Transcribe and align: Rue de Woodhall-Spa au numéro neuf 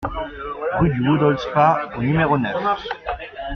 Rue 0.79 0.89
de 0.89 1.07
Woodhall-Spa 1.07 1.91
au 1.95 2.01
numéro 2.01 2.35
neuf 2.39 2.83